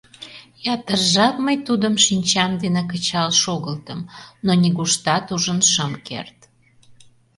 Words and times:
Ятыр 0.73 0.99
жап 1.13 1.35
мый 1.45 1.57
тудым 1.67 1.95
шинчам 2.05 2.51
дене 2.63 2.81
кычал 2.91 3.29
шогылтым, 3.41 3.99
но 4.45 4.51
нигуштат 4.61 5.25
ужын 5.33 5.59
шым 5.71 5.93
керт. 6.07 6.37